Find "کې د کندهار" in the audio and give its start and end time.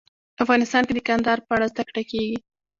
0.87-1.39